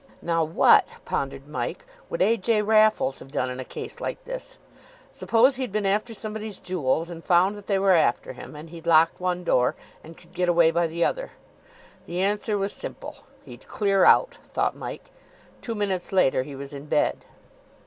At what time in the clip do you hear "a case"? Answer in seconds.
3.59-4.01